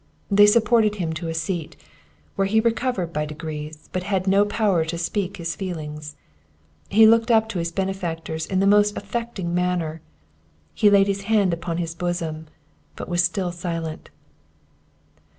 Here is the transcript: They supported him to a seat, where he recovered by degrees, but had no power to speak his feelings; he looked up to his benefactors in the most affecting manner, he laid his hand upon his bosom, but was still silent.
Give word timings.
They 0.31 0.47
supported 0.47 0.95
him 0.95 1.13
to 1.13 1.27
a 1.27 1.33
seat, 1.35 1.77
where 2.35 2.47
he 2.47 2.59
recovered 2.59 3.13
by 3.13 3.25
degrees, 3.27 3.87
but 3.91 4.01
had 4.01 4.25
no 4.25 4.45
power 4.45 4.83
to 4.83 4.97
speak 4.97 5.37
his 5.37 5.55
feelings; 5.55 6.15
he 6.89 7.05
looked 7.05 7.29
up 7.29 7.47
to 7.49 7.59
his 7.59 7.71
benefactors 7.71 8.47
in 8.47 8.59
the 8.59 8.65
most 8.65 8.97
affecting 8.97 9.53
manner, 9.53 10.01
he 10.73 10.89
laid 10.89 11.05
his 11.05 11.25
hand 11.29 11.53
upon 11.53 11.77
his 11.77 11.93
bosom, 11.93 12.47
but 12.95 13.09
was 13.09 13.23
still 13.23 13.51
silent. 13.51 14.09